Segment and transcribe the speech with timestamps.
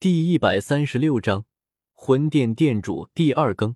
[0.00, 1.44] 第一百三十六章
[1.92, 3.74] 魂殿殿主第二更。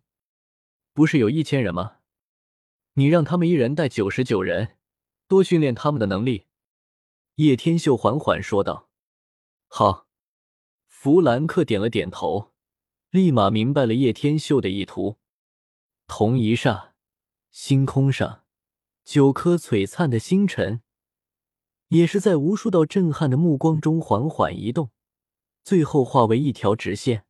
[0.92, 1.96] 不是有一千人吗？
[2.92, 4.76] 你让他们一人带九十九人，
[5.26, 6.46] 多训练他们的能力。
[7.34, 8.88] 叶天秀缓缓说道
[9.66, 10.06] ：“好。”
[10.86, 12.52] 弗兰克点了点头，
[13.10, 15.18] 立马明白了叶天秀的意图。
[16.06, 16.94] 同一刹，
[17.50, 18.44] 星空上
[19.02, 20.82] 九颗璀璨的星辰，
[21.88, 24.92] 也是在无数道震撼的目光中缓缓移动。
[25.64, 27.24] 最后化为一条直线，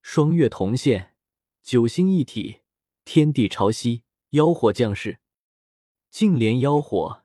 [0.00, 1.14] 双月同现，
[1.62, 2.62] 九星一体，
[3.04, 5.20] 天地朝夕，妖火降世，
[6.10, 7.24] 净莲妖火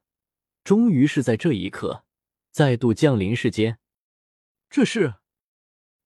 [0.65, 2.03] 终于是在这一刻
[2.51, 3.79] 再度降临世间。
[4.69, 5.15] 这是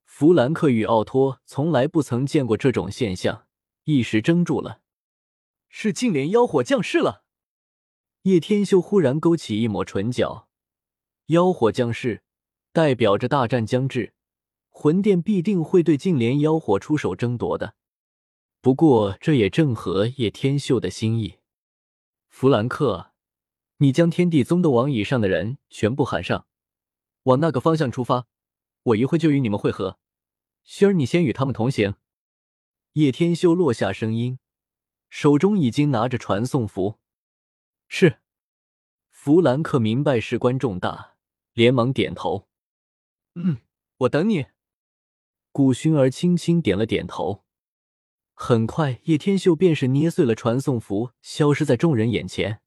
[0.05, 3.48] 弗兰克与奥托从来不曾见过这种现象，
[3.85, 4.81] 一时怔住了。
[5.67, 7.23] 是净莲妖火降世了。
[8.23, 10.48] 叶天修忽然勾起一抹唇角，
[11.27, 12.23] 妖火降世。
[12.73, 14.13] 代表着大战将至，
[14.70, 17.75] 魂殿必定会对净莲妖火出手争夺的。
[18.62, 21.40] 不过，这也正合叶天秀的心意。
[22.29, 23.12] 弗兰克，
[23.77, 26.48] 你将天地宗的王以上的人全部喊上，
[27.23, 28.27] 往那个方向出发。
[28.84, 29.99] 我一会就与你们会合。
[30.65, 31.96] 薰儿，你先与他们同行。
[32.93, 34.40] 叶天修落下声音，
[35.09, 36.99] 手中已经拿着传送符。
[37.87, 38.20] 是。
[39.09, 41.15] 弗兰克明白事关重大，
[41.53, 42.48] 连忙点头。
[43.35, 43.57] 嗯，
[43.98, 44.48] 我等你。
[45.51, 47.43] 古薰儿轻轻点了点头。
[48.34, 52.62] 很快，叶天秀便是捏碎了传送符，消失在众人眼前。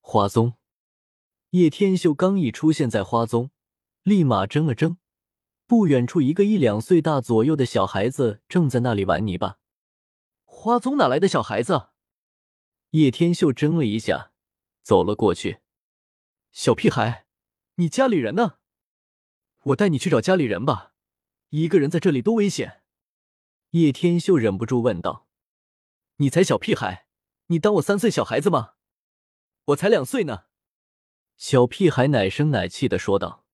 [0.00, 0.54] 花宗，
[1.50, 3.50] 叶天秀刚一出现在花宗，
[4.02, 4.98] 立马怔了怔。
[5.66, 9.58] 不远处，一个一两岁大左右的小孩子正在那里玩泥巴。
[10.44, 11.88] 花宗哪来的小孩子？
[12.90, 14.32] 叶天秀怔了一下，
[14.82, 15.60] 走了过去。
[16.52, 17.26] 小屁孩，
[17.76, 18.58] 你家里人呢？
[19.64, 20.92] 我带你去找家里人吧，
[21.48, 22.82] 一个人在这里多危险。
[23.70, 25.26] 叶天秀忍不住问道
[26.16, 27.06] ：“你才小屁孩，
[27.46, 28.74] 你当我三岁小孩子吗？
[29.66, 30.44] 我才两岁呢。”
[31.36, 33.44] 小屁孩奶声奶气的说道：“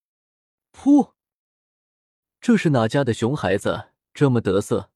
[0.77, 1.13] 噗，
[2.41, 4.91] 这是哪家的熊孩子这么得瑟？”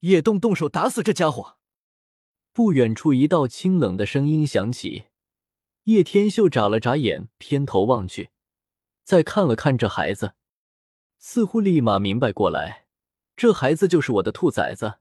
[0.00, 1.58] 叶动动手打死这家伙！
[2.52, 5.04] 不远处，一道清冷的声音响起。
[5.84, 8.30] 叶天秀眨了眨眼，偏头望去。
[9.04, 10.34] 再看了看这孩子，
[11.18, 12.86] 似乎立马明白过来，
[13.36, 14.98] 这孩子就是我的兔崽子。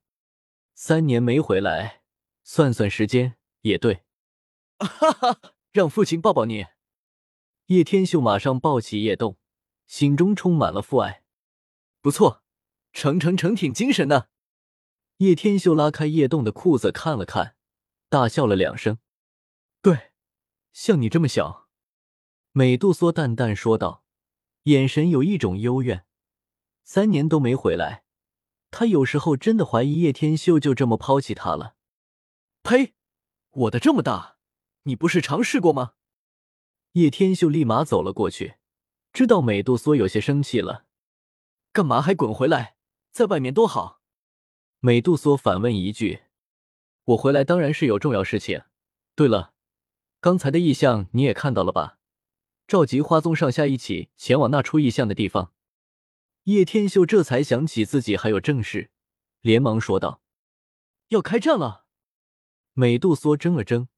[0.74, 2.02] 三年没回来，
[2.44, 4.04] 算算时间也对。
[4.80, 5.40] 哈哈，
[5.72, 6.66] 让父亲抱抱你。
[7.68, 9.38] 叶天秀马上抱起叶动，
[9.86, 11.24] 心中充满了父爱。
[12.02, 12.44] 不错，
[12.92, 14.30] 成成成挺精神的。
[15.18, 17.56] 叶天秀拉开叶动的裤子看了看，
[18.10, 18.98] 大笑了两声。
[19.84, 20.12] 对，
[20.74, 21.70] 像你这么小。
[22.54, 24.04] 美杜莎淡淡说道，
[24.64, 26.06] 眼神有一种幽怨。
[26.84, 28.04] 三年都没回来，
[28.72, 31.76] 他有时候真的怀疑叶天秀就这么抛弃他了。
[32.62, 32.94] 呸！
[33.52, 34.36] 我的这么大，
[34.84, 35.94] 你不是尝试过吗？
[36.94, 38.56] 叶天秀立马走了过去，
[39.14, 40.86] 知道美杜莎有些生气了。
[41.72, 42.76] 干嘛还滚回来？
[43.14, 44.02] 在外面多好。
[44.82, 46.24] 美杜莎反问一句
[47.06, 48.64] ：“我回来当然是有重要事情。
[49.16, 49.54] 对了，
[50.20, 52.00] 刚才的异象你也看到了吧？”
[52.72, 55.52] 召集花宗上下一起前往那出异象的地方。
[56.44, 58.92] 叶天秀这才想起自己还有正事，
[59.42, 60.22] 连忙说道
[61.12, 61.86] ：“要开战了。”
[62.72, 63.90] 美杜莎怔了怔，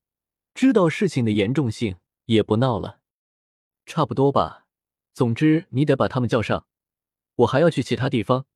[0.55, 3.01] 知道事情的严重性，也不闹了。
[3.85, 4.65] 差不多吧。
[5.13, 6.65] 总之，你得把他们叫上，
[7.35, 8.47] 我还要去其他地方，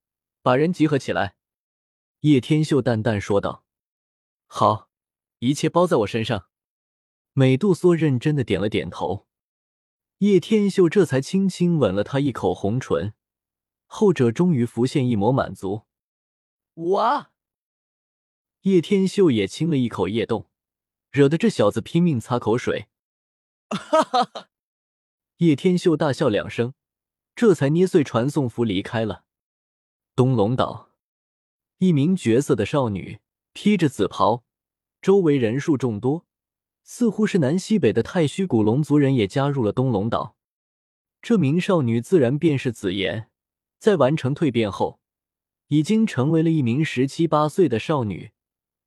[0.41, 1.35] 把人集合起来。”
[2.21, 3.63] 叶天秀淡淡说道。
[4.49, 4.89] “好，
[5.37, 6.47] 一切包在我身上。”
[7.33, 9.26] 美杜莎认真的点了点头。
[10.19, 13.13] 叶天秀这才轻轻吻了他一口红唇，
[13.85, 15.83] 后者终于浮现一抹满足。
[16.73, 17.31] 哇！
[18.61, 20.49] 叶天秀也亲了一口叶动，
[21.11, 22.87] 惹得这小子拼命擦口水。
[23.69, 24.49] 哈哈哈！
[25.37, 26.73] 叶天秀大笑两声，
[27.35, 29.23] 这才捏碎传送符离开了。
[30.15, 30.89] 东龙岛，
[31.77, 33.19] 一名绝色的少女
[33.53, 34.43] 披着紫袍，
[34.99, 36.25] 周围人数众多。
[36.89, 40.37] 似乎是南西北的太虚古龙族人也加入了东龙岛。
[41.21, 43.29] 这名少女自然便是紫妍，
[43.77, 45.01] 在完成蜕变后，
[45.67, 48.31] 已经成为了一名十七八岁的少女，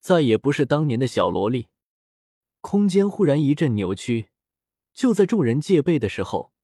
[0.00, 1.68] 再也不是当年的小萝莉。
[2.62, 4.30] 空间忽然一阵扭曲，
[4.94, 6.54] 就在众人戒备的时候，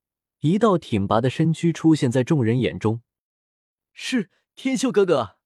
[0.40, 3.02] 一道挺拔的身躯出现在众人眼中。
[3.92, 5.36] 是天秀哥哥。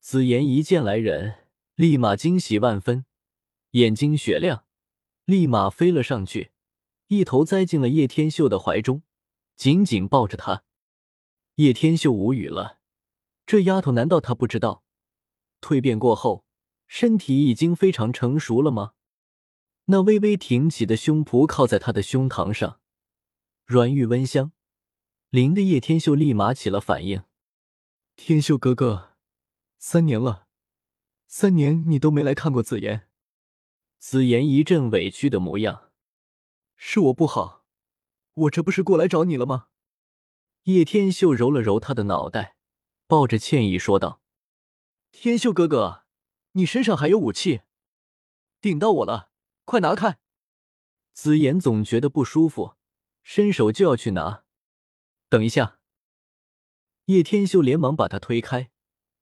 [0.00, 1.40] 紫妍一见来人，
[1.74, 3.04] 立马惊喜万分，
[3.72, 4.63] 眼睛雪亮。
[5.24, 6.52] 立马飞了上去，
[7.08, 9.02] 一头栽进了叶天秀的怀中，
[9.56, 10.64] 紧紧抱着他。
[11.56, 12.78] 叶天秀无语了，
[13.46, 14.82] 这丫头难道她不知道，
[15.60, 16.44] 蜕变过后
[16.86, 18.92] 身体已经非常成熟了吗？
[19.86, 22.80] 那微微挺起的胸脯靠在他的胸膛上，
[23.64, 24.52] 软玉温香，
[25.30, 27.22] 灵的叶天秀立马起了反应。
[28.16, 29.16] 天秀哥哥，
[29.78, 30.46] 三年了，
[31.26, 33.08] 三年你都没来看过紫妍。
[34.06, 35.90] 紫妍一阵委屈的模样，
[36.76, 37.64] 是我不好，
[38.34, 39.68] 我这不是过来找你了吗？
[40.64, 42.58] 叶天秀揉了揉他的脑袋，
[43.06, 44.20] 抱着歉意说道
[45.10, 46.04] ：“天秀哥哥，
[46.52, 47.62] 你身上还有武器，
[48.60, 49.30] 顶到我了。”
[49.64, 50.18] 快拿开！
[51.14, 52.74] 紫妍总觉得不舒服，
[53.22, 54.44] 伸手就要去拿。
[55.30, 55.78] 等一下，
[57.06, 58.70] 叶天秀连忙把他推开，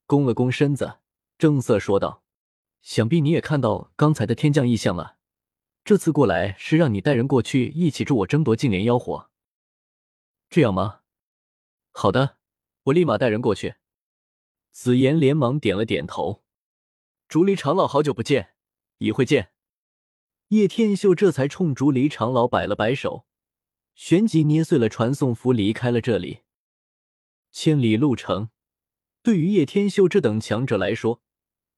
[0.07, 0.99] 弓了弓身子，
[1.39, 2.22] 正色说道
[2.83, 5.17] ：“想必你也看到刚才的天降异象了。
[5.85, 9.31] 这次过来是让你带人过去一起助我争夺净莲妖火，
[10.51, 11.01] 这样吗？
[11.93, 12.37] 好的，
[12.85, 13.77] 我立马带人过去。”
[14.71, 16.45] 紫妍连忙点了点头
[17.29, 18.55] ：“竹离长老，好久不见，
[18.99, 19.53] 一会见。”
[20.49, 23.27] 叶天秀这才冲竹离长老摆了摆手，
[23.95, 26.41] 旋即捏碎了传送符，离开了这里。
[27.51, 28.51] 千里路程，
[29.23, 31.23] 对于叶天秀这等强者来说，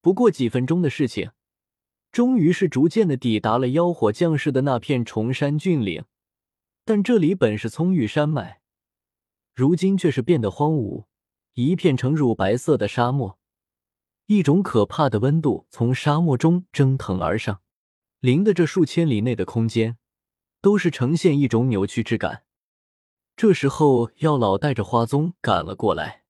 [0.05, 1.31] 不过几分钟的事情。
[2.13, 6.05] 终于是逐渐的抵达了妖火降世的那片崇山峻岭，
[6.85, 8.61] 但这里本是葱郁山脉，
[9.55, 11.07] 如今却是变得荒芜，
[11.55, 13.39] 一片呈乳白色的沙漠。
[14.27, 17.63] 一种可怕的温度从沙漠中蒸腾而上。
[18.21, 19.97] 灵的这数千里内的空间，
[20.61, 22.45] 都是呈现一种扭曲之感。
[23.35, 26.25] 这时候，药老带着花宗赶了过来。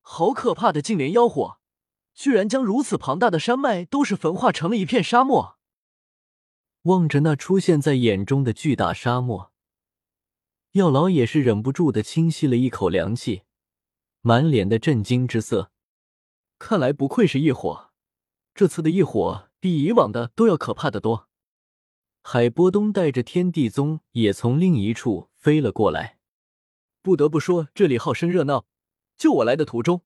[0.00, 1.58] 好可怕的净莲妖火，
[2.16, 5.58] 居然将如此庞大的山脉都是焚化成了一片沙漠。
[6.82, 9.52] 望着那出现在眼中的巨大沙漠，
[10.72, 13.42] 药老也是忍不住的轻吸了一口凉气，
[14.22, 15.70] 满脸的震惊之色。
[16.58, 17.90] 看来不愧是异火，
[18.52, 19.44] 这次的异火。
[19.58, 21.28] 比以往的都要可怕的多。
[22.22, 26.18] 海波东带着天地宗也从另一处飞了过来。
[27.02, 28.66] 不得不说，这里好生热闹。
[29.16, 30.02] 就我来的途中，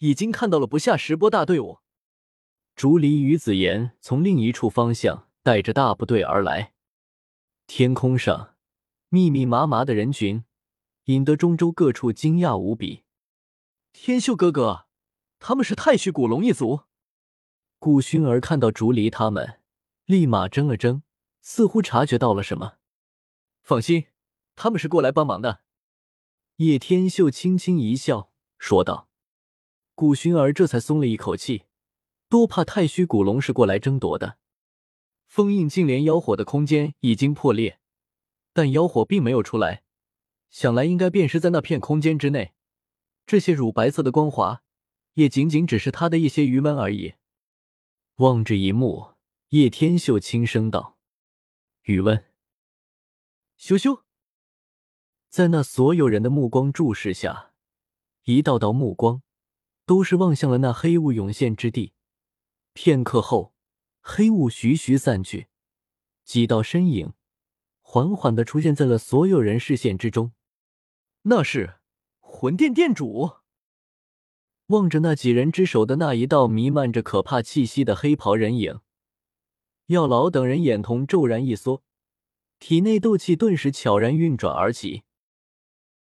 [0.00, 1.78] 已经看到了不下十波大队伍。
[2.74, 6.72] 竹离与紫妍从另一处方向带着大部队而来。
[7.66, 8.56] 天空上
[9.10, 10.44] 密密麻麻的人群，
[11.04, 13.04] 引得中州各处惊讶无比。
[13.92, 14.86] 天秀哥哥，
[15.38, 16.84] 他们是太虚古龙一族。
[17.78, 19.60] 顾薰儿看到竹离他们，
[20.06, 21.02] 立马怔了怔，
[21.42, 22.78] 似乎察觉到了什么。
[23.62, 24.06] 放心，
[24.56, 25.60] 他们是过来帮忙的。
[26.56, 29.09] 叶天秀轻轻一笑，说道。
[30.00, 31.64] 顾薰儿这才松了一口气，
[32.30, 34.38] 多怕太虚古龙是过来争夺的。
[35.26, 37.78] 封印净莲妖火的空间已经破裂，
[38.54, 39.82] 但妖火并没有出来，
[40.48, 42.54] 想来应该便是在那片空间之内。
[43.26, 44.62] 这些乳白色的光华，
[45.12, 47.16] 也仅仅只是他的一些余温而已。
[48.16, 49.16] 望着一幕，
[49.50, 50.96] 叶天秀轻声道
[51.84, 52.24] ：“宇温，
[53.58, 54.02] 羞羞。”
[55.28, 57.52] 在那所有人的目光注视下，
[58.24, 59.20] 一道道目光
[59.90, 61.94] 都是望向了那黑雾涌现之地。
[62.74, 63.52] 片刻后，
[64.00, 65.48] 黑雾徐徐散去，
[66.24, 67.14] 几道身影
[67.80, 70.30] 缓缓的出现在了所有人视线之中。
[71.22, 71.80] 那是
[72.20, 73.32] 魂殿殿主。
[74.66, 78.78] 望着那几人之手的那一道弥漫着可怕气息的黑袍人影，
[79.86, 81.82] 药老等人眼瞳骤然一缩，
[82.60, 85.02] 体内斗气顿时悄然运转而起。